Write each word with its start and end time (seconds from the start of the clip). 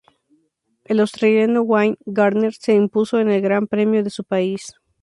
El 0.83 0.99
australiano 0.99 1.61
Wayne 1.61 1.95
Gardner 2.07 2.55
se 2.55 2.73
impuso 2.73 3.19
en 3.19 3.29
el 3.29 3.39
Gran 3.43 3.67
Premio 3.67 4.03
de 4.03 4.09
su 4.09 4.23
país. 4.23 4.73